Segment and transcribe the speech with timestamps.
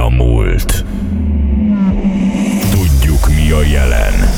[0.00, 0.84] a múlt.
[2.70, 4.29] Tudjuk mi a jelen.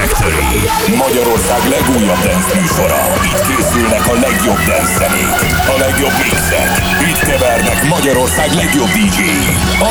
[0.00, 0.60] Factory
[1.04, 3.02] Magyarország legújabb dance műsora.
[3.28, 5.36] Itt készülnek a legjobb dance zenék,
[5.74, 6.70] a legjobb mixek.
[7.10, 9.20] Itt kevernek Magyarország legjobb dj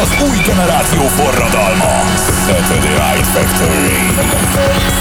[0.02, 1.93] Az új generáció forradalma.
[2.46, 4.00] Saturday Night Factory.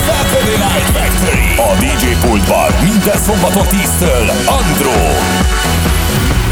[0.08, 1.48] Saturday Night Factory.
[1.68, 4.26] A DJ pultban minden szombaton 10-től
[4.58, 4.98] Andro.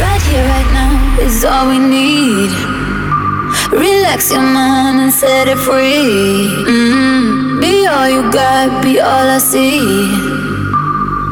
[0.05, 0.93] Right here, right now
[1.27, 2.51] is all we need.
[3.71, 6.49] Relax your mind and set it free.
[6.67, 7.26] Mm-hmm.
[7.87, 9.79] Be all you got, be all I see.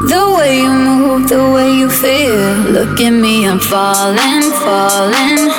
[0.06, 2.70] The way you move, the way you feel.
[2.70, 5.50] Look at me, I'm falling, falling.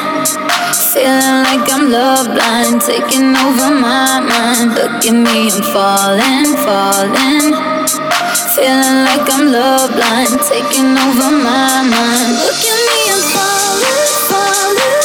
[0.95, 4.71] Feeling like I'm love blind, taking over my mind.
[4.79, 7.51] Look at me, I'm falling, falling.
[8.55, 12.31] Feeling like I'm love blind, taking over my mind.
[12.39, 15.03] Look at me, I'm falling, falling.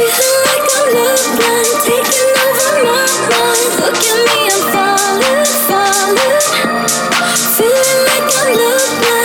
[0.00, 2.51] Feeling like I'm love blind, taking over.
[3.30, 6.42] Look at me, I'm falling, falling.
[7.56, 9.21] Feeling like I'm love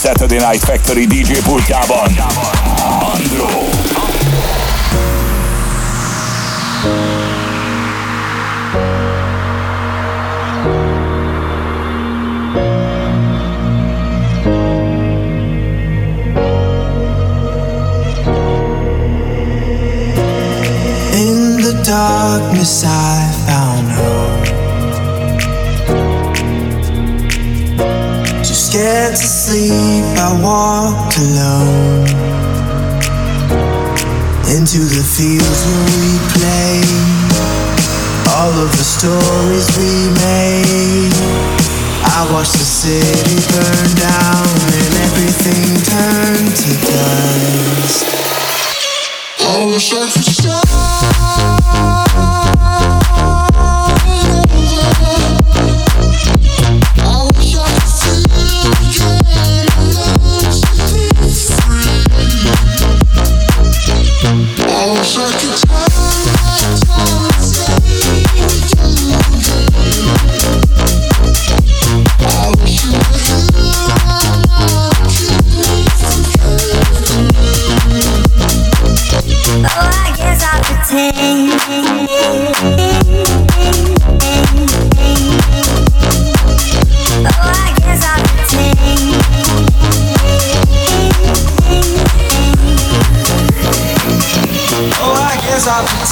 [0.00, 2.08] Saturday Night Factory DJ pultjában.
[3.14, 3.48] Andro.
[21.12, 24.46] In the darkness, I found hope.
[28.42, 32.06] Too scared to sleep, I walk alone
[34.54, 36.78] into the fields where we play.
[38.38, 39.92] All of the stories we
[40.22, 41.14] made.
[42.16, 44.46] I watched the city burn down
[44.82, 48.06] and everything turn to dust.
[49.50, 50.06] I wish I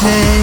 [0.01, 0.38] pretend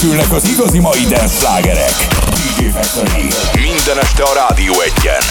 [0.00, 1.94] készülnek az igazi mai dance slágerek.
[2.34, 3.28] DJ Factory.
[3.54, 5.22] Minden este a Rádió egyen.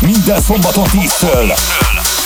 [0.00, 1.58] Minden szombaton 10-től.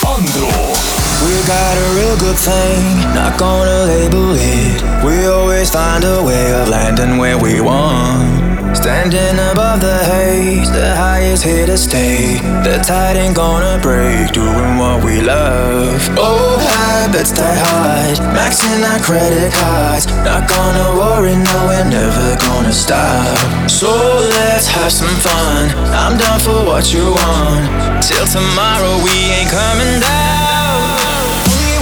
[0.00, 1.01] Andro.
[1.22, 2.82] We got a real good thing,
[3.14, 4.82] not gonna label it.
[5.04, 8.76] We always find a way of landing where we want.
[8.76, 12.38] Standing above the haze, the highest here to stay.
[12.66, 16.00] The tide ain't gonna break, doing what we love.
[16.18, 20.06] Old habits die hard, maxing our credit cards.
[20.26, 23.70] Not gonna worry, no, we're never gonna stop.
[23.70, 23.92] So
[24.40, 25.70] let's have some fun.
[25.94, 28.02] I'm down for what you want.
[28.02, 30.31] Till tomorrow, we ain't coming down.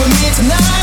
[0.01, 0.80] With me tonight,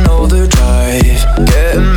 [0.00, 0.46] Rádió
[0.88, 1.22] egyen.
[1.74, 1.91] Are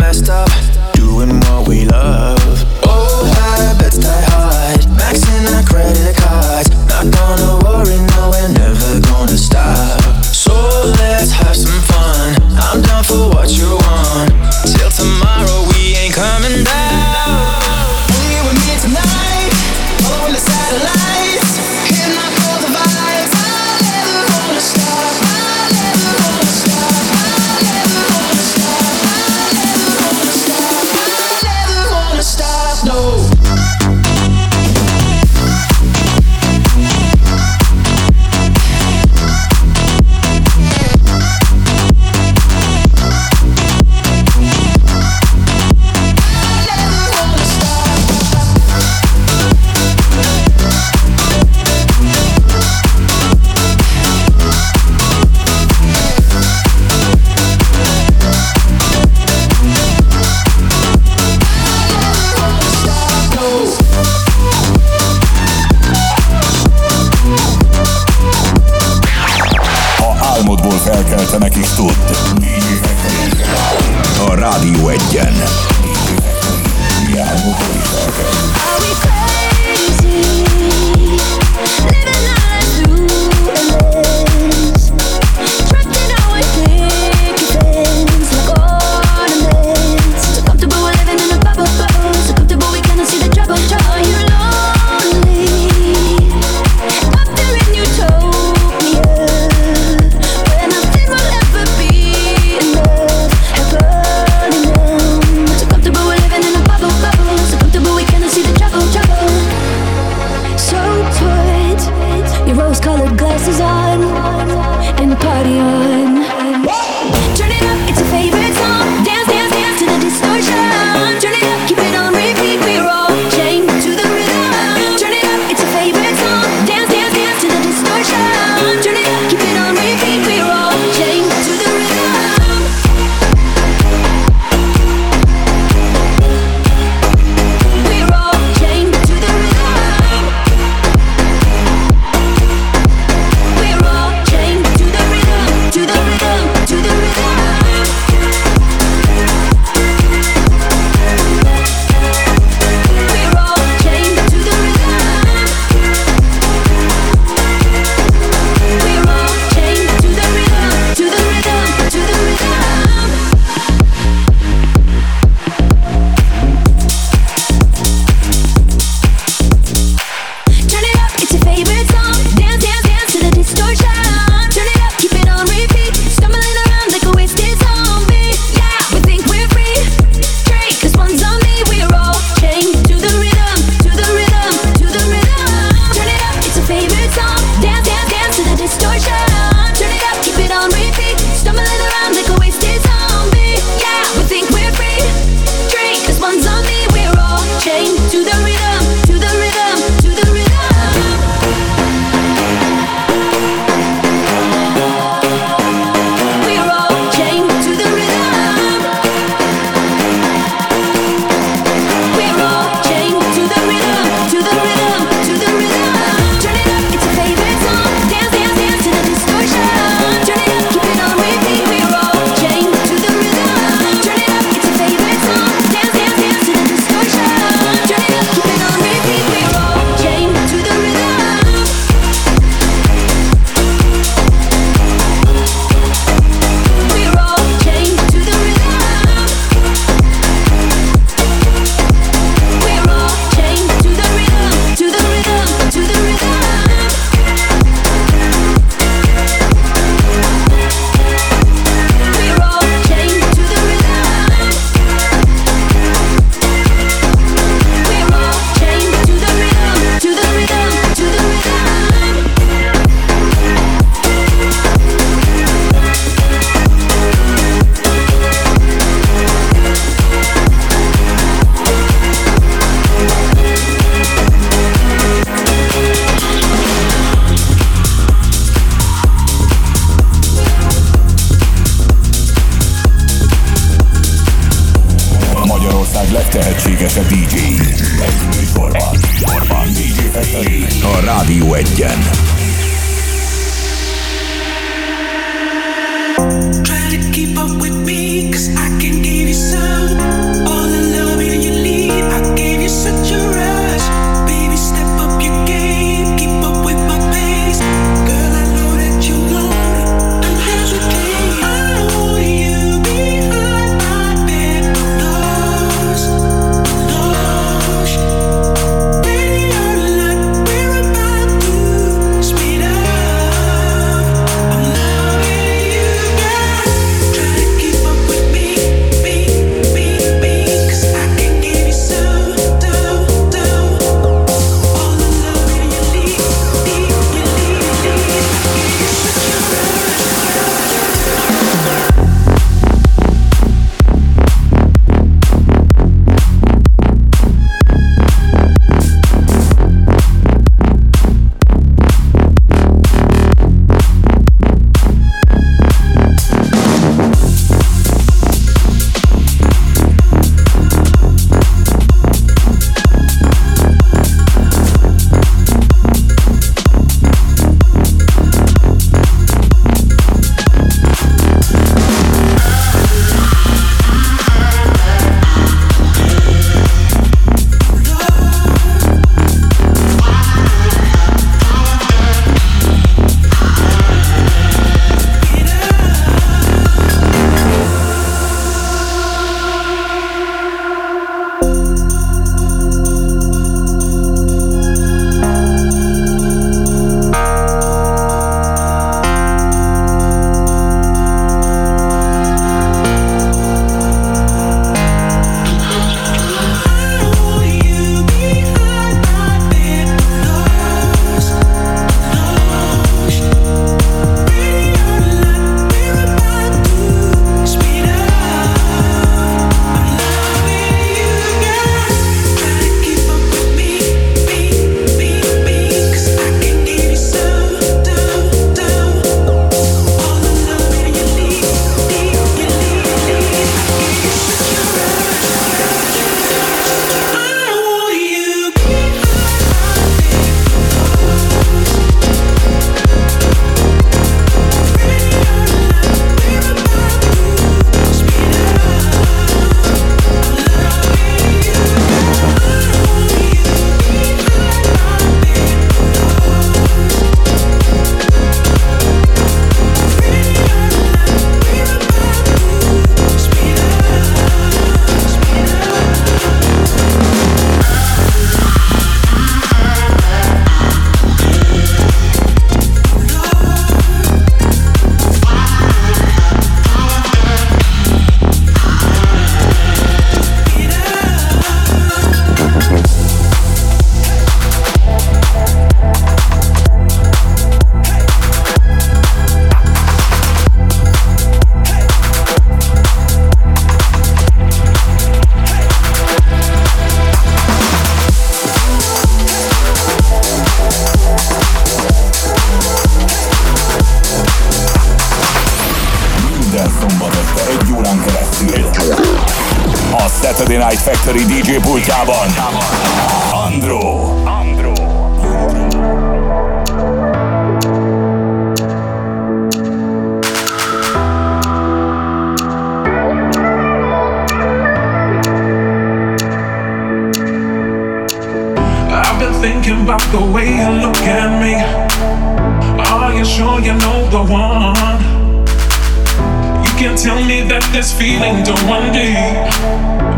[536.78, 539.16] can't tell me that this feeling don't want me.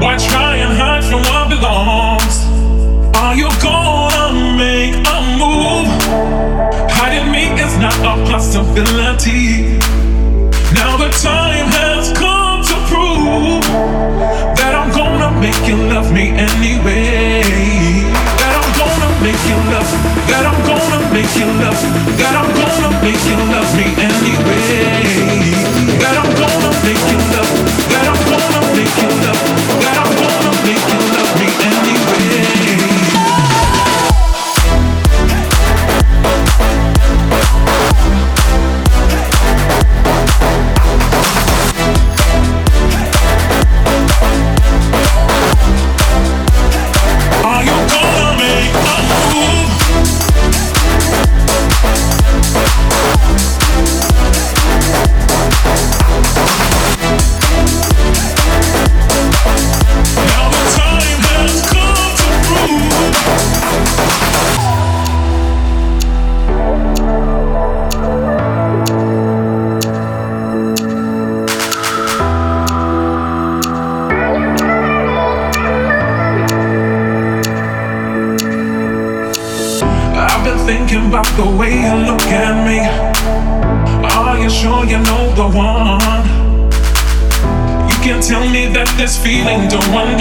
[0.01, 2.35] Why try and hide from what belongs?
[3.15, 5.89] Are you gonna make a move?
[6.89, 9.77] Hiding me is not a possibility.
[10.73, 13.63] Now the time has come to prove
[14.57, 17.46] that I'm gonna make you love me anyway
[19.21, 19.89] make you love
[20.29, 21.81] I'm gonna make you love
[22.37, 25.37] I'm gonna make you love me anyway.
[26.07, 27.51] I'm gonna make you love
[28.05, 29.41] I'm gonna make you love
[29.97, 32.66] I'm gonna make you love me anyway.
[89.27, 90.16] feeling, don't want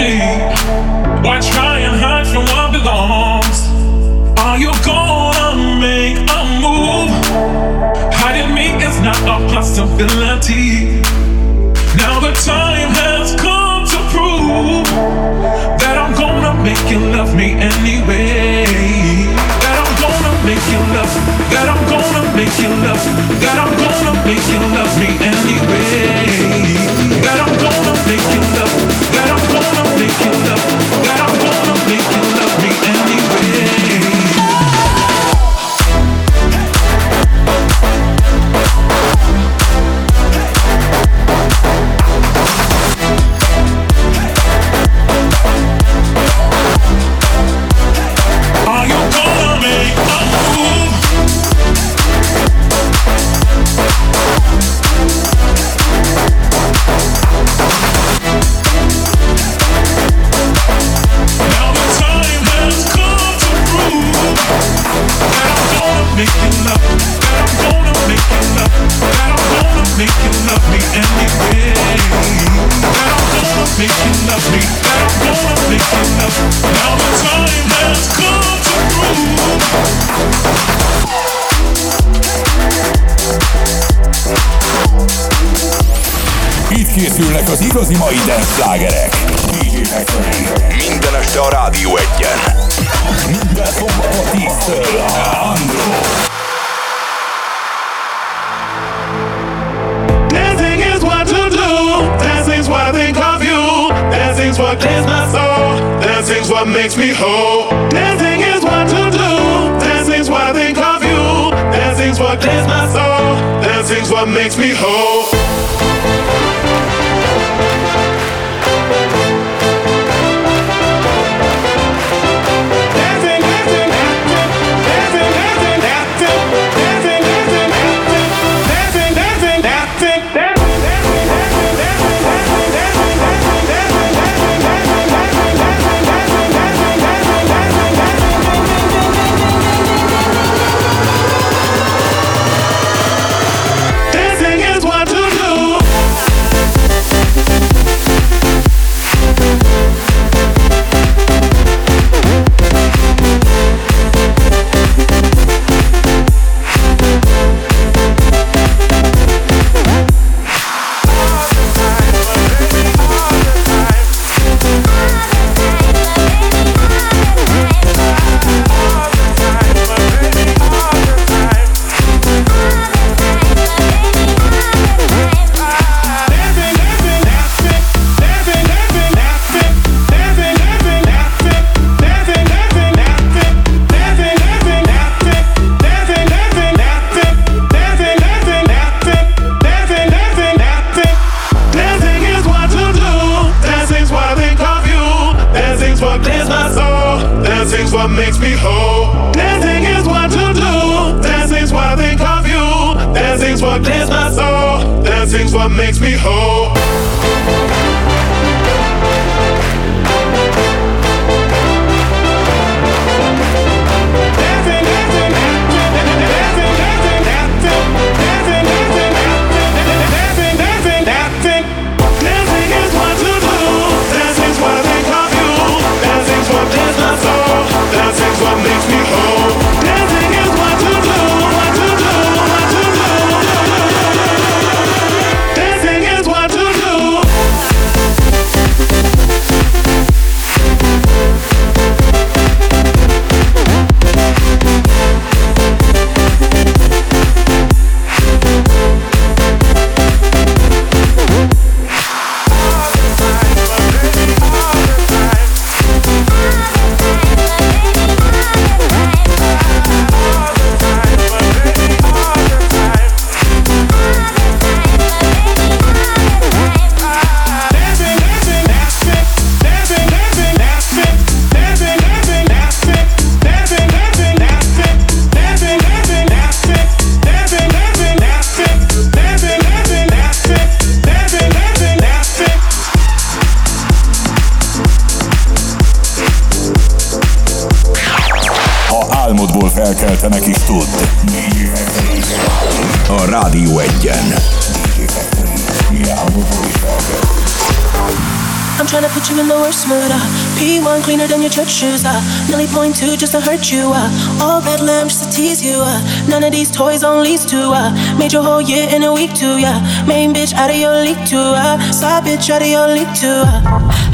[302.97, 303.93] two just to hurt you.
[303.93, 304.09] Uh,
[304.41, 305.77] all red lamb just to tease you.
[305.77, 307.69] Uh, none of these toys on lease to.
[307.69, 309.61] Uh, made your whole year in a week too.
[309.61, 309.77] Yeah,
[310.09, 311.37] main bitch out of your league too.
[311.37, 313.45] Uh, side bitch out of your league too.
[313.45, 313.61] Uh,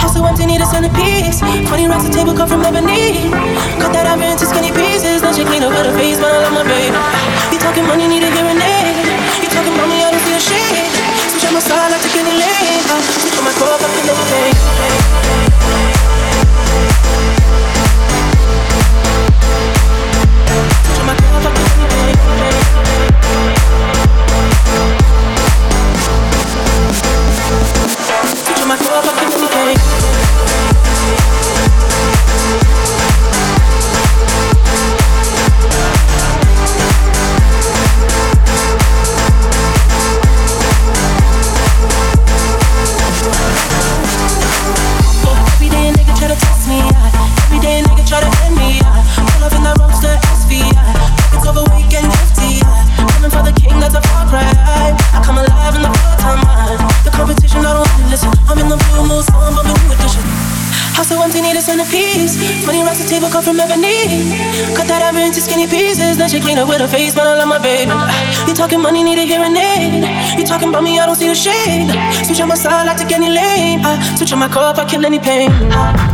[0.04, 1.39] house so empty, need a centerpiece.
[1.39, 3.32] Twenty racks a table cut from ebony.
[3.80, 5.24] Cut that iron into skinny pieces.
[5.24, 6.91] Then she clean up with her face, but I love my baby.
[7.56, 8.52] You talking money, need a hearing
[75.05, 76.12] any pain.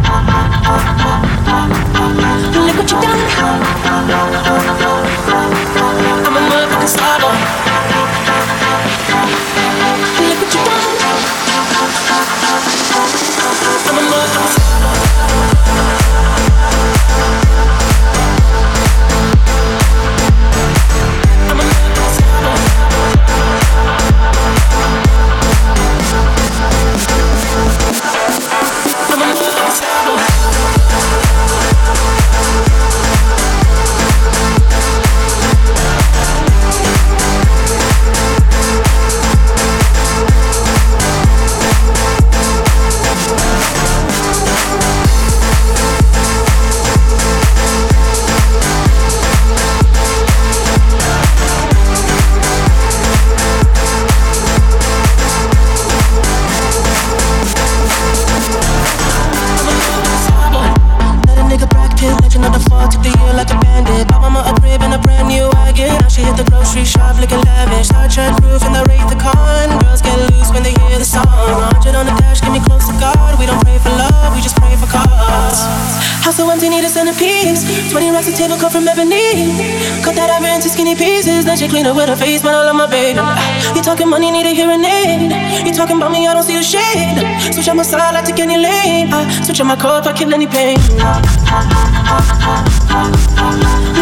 [81.60, 83.20] She clean up with her face, man, I love my baby.
[83.22, 85.32] Ah, you talking money, need a hearing aid.
[85.68, 87.20] You talking about me, I don't see the shade.
[87.54, 89.12] Switch on my side, I take any lane.
[89.12, 90.78] I switch on my car if I kill any pain.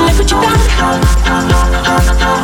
[0.05, 0.37] Look what you
[2.21, 2.36] done.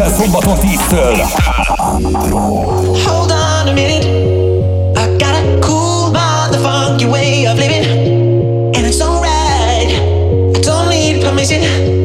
[0.00, 1.16] Minden szombaton 10-től.
[3.04, 4.06] Hold on a minute.
[4.96, 7.84] I got a cool mind, the funky way of living.
[8.74, 9.92] And it's alright.
[10.56, 11.99] I don't need permission.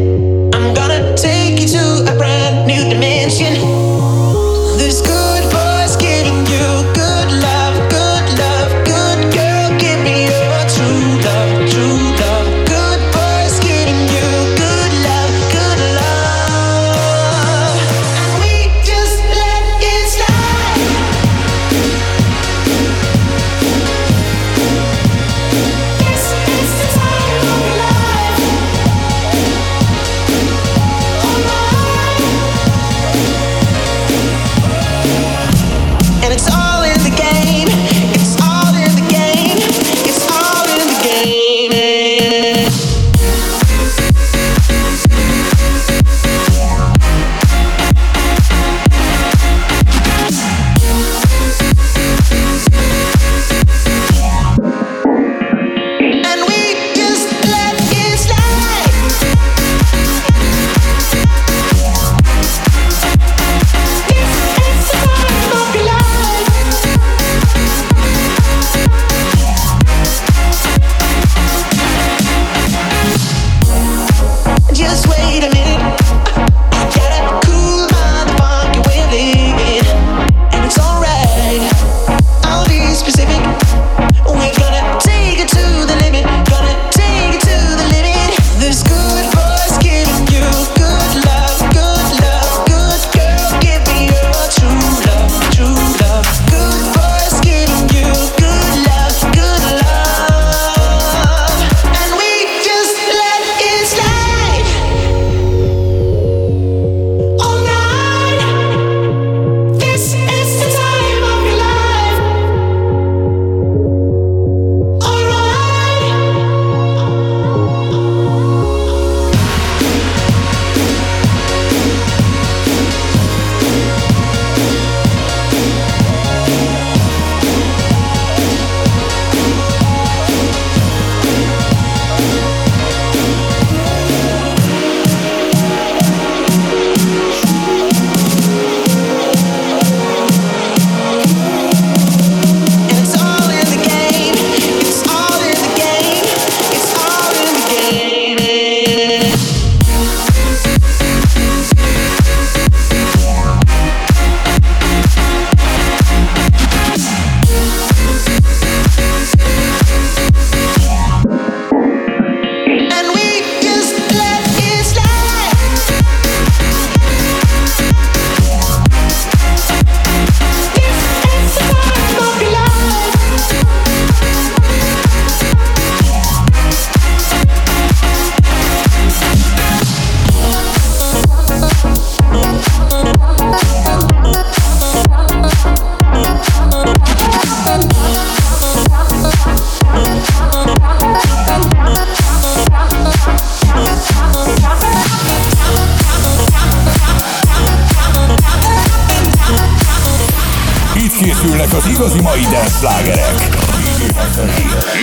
[201.19, 202.87] most készülnek az igazi mai dance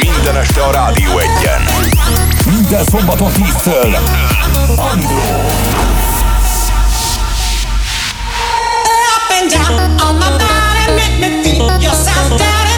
[0.01, 1.63] Minden este a Rádió egyen.
[2.51, 3.97] Minden szombaton 10-től.
[4.77, 5.17] Andró.
[9.15, 12.72] Up and down on my body, make me feel yourself down.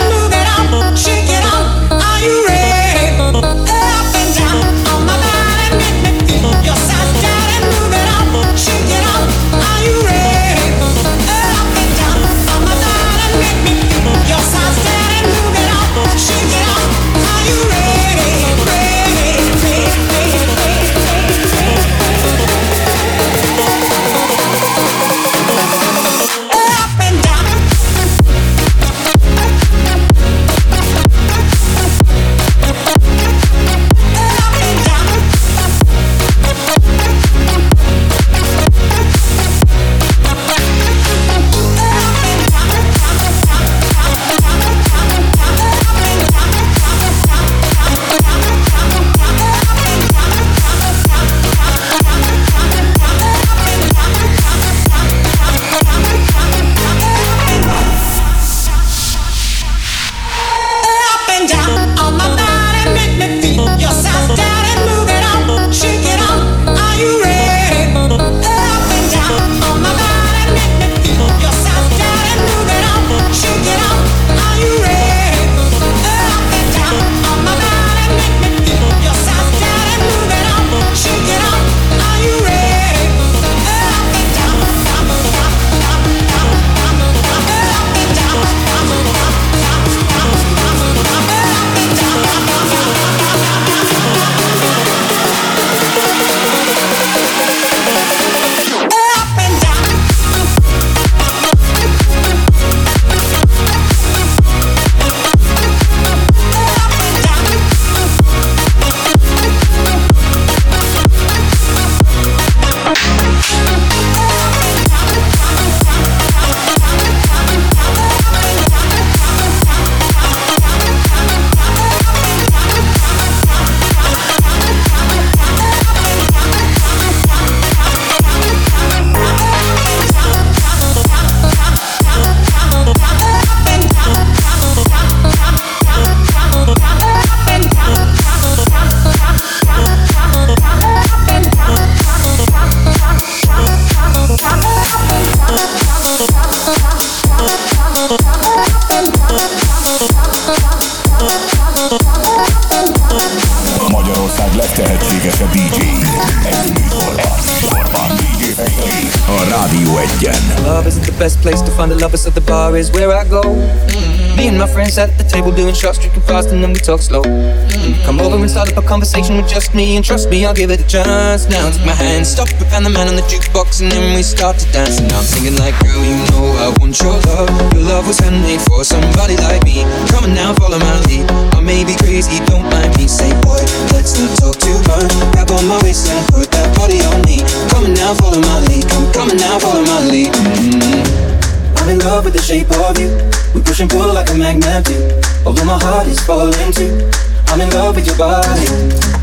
[165.44, 167.20] Table doing shots, drinking fast, and then we talk slow.
[167.20, 168.00] Mm-hmm.
[168.08, 170.70] Come over and start up a conversation with just me, and trust me, I'll give
[170.72, 171.44] it a chance.
[171.52, 174.56] Now take my hand, stop Van the Man on the jukebox, and then we start
[174.56, 175.04] to dance.
[175.04, 177.52] And I'm singing like, girl, you know I want your love.
[177.76, 179.84] Your love was handmade for somebody like me.
[180.08, 181.28] Come on now, follow my lead.
[181.52, 183.04] I may be crazy, don't mind me.
[183.04, 183.60] Say, boy,
[183.92, 185.12] let's not talk too much.
[185.36, 187.44] Grab on my waist and put that body on me.
[187.68, 188.88] Come on now, follow my lead.
[188.88, 190.32] Come, come on now, follow my lead.
[190.32, 191.76] Mm-hmm.
[191.84, 193.12] I'm in love with the shape of you.
[193.52, 195.33] We push and pull like a magnet do.
[195.46, 197.10] Although my heart is falling too.
[197.48, 198.66] I'm in love with your body.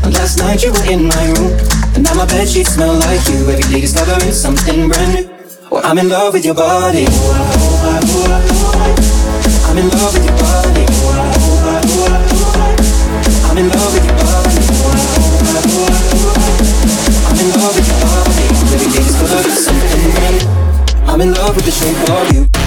[0.06, 1.58] And last night you were in my room.
[1.94, 3.50] And now my bed sheets smell like you.
[3.50, 5.28] Every day discovering something brand new.
[5.68, 7.06] Well, I'm in love with your body.
[9.66, 10.86] I'm in love with your body.
[13.50, 14.62] I'm in love with your body.
[17.26, 18.46] I'm in love with your body.
[18.70, 21.10] Every day discovering something brand new.
[21.10, 22.61] I'm in love with the shape of you.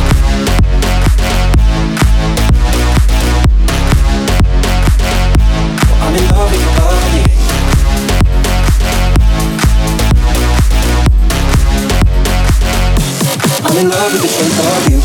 [13.78, 15.00] I'm in love with the shape of you.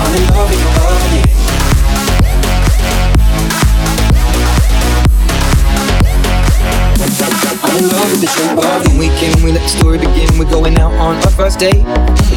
[0.00, 1.30] I'm in love with your body.
[7.80, 8.28] in love with the
[8.58, 8.98] of you.
[8.98, 10.28] Weekend, we let the story begin.
[10.36, 11.82] We're going out on our first date.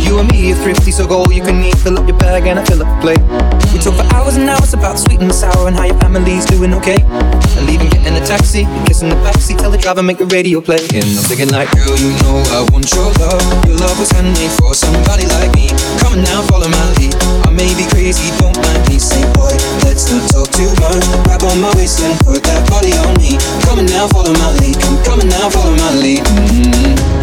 [0.01, 1.77] You and me are thrifty, so go all you can eat.
[1.77, 3.23] Fill up your bag and I fill up the plate.
[3.71, 6.73] We talk for hours and hours about sweet and sour and how your family's doing
[6.81, 6.97] okay.
[6.97, 10.25] I leave and leaving, getting a taxi, kissing the backseat, tell the driver make the
[10.25, 10.81] radio play.
[10.93, 13.45] And I'm thinking like, girl, you know I want your love.
[13.69, 15.69] Your love was handmade for somebody like me.
[16.01, 17.13] Come on now, follow my lead.
[17.45, 18.97] I may be crazy, don't mind me.
[18.97, 19.53] Say, boy,
[19.85, 21.05] let's not talk too much.
[21.29, 23.37] Grab on my waist and put that body on me.
[23.69, 24.81] Come on now, follow my lead.
[24.81, 26.25] Come, coming now, follow my lead.
[26.25, 27.22] Mm-hmm.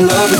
[0.00, 0.39] In love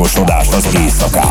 [0.00, 1.29] gostou da fazenda, socar.